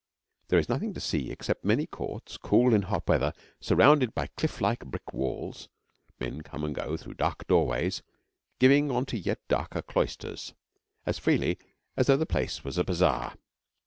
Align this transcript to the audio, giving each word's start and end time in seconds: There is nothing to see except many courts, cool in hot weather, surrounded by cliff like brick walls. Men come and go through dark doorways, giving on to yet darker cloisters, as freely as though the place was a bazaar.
There 0.47 0.57
is 0.57 0.67
nothing 0.67 0.95
to 0.95 0.99
see 0.99 1.29
except 1.29 1.63
many 1.63 1.85
courts, 1.85 2.37
cool 2.37 2.73
in 2.73 2.81
hot 2.81 3.07
weather, 3.07 3.33
surrounded 3.59 4.15
by 4.15 4.25
cliff 4.35 4.59
like 4.59 4.83
brick 4.83 5.13
walls. 5.13 5.69
Men 6.19 6.41
come 6.41 6.63
and 6.63 6.73
go 6.73 6.97
through 6.97 7.13
dark 7.13 7.45
doorways, 7.45 8.01
giving 8.59 8.89
on 8.89 9.05
to 9.05 9.17
yet 9.19 9.47
darker 9.47 9.83
cloisters, 9.83 10.55
as 11.05 11.19
freely 11.19 11.59
as 11.95 12.07
though 12.07 12.17
the 12.17 12.25
place 12.25 12.63
was 12.63 12.79
a 12.79 12.83
bazaar. 12.83 13.35